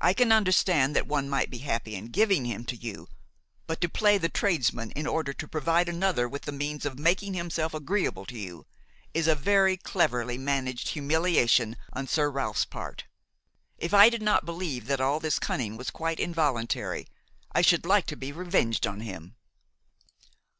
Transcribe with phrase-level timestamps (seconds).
[0.00, 3.06] I can understand that one might be happy in giving him to you;
[3.68, 7.34] but to play the tradesman in order to provide another with the means of making
[7.34, 8.66] himself agreeable to you,
[9.14, 13.04] is a very cleverly managed humiliation on Sir Ralph's part.
[13.78, 17.06] If I did not believe that all this cunning was quite involuntary,
[17.54, 19.36] I would like to be revenged on him."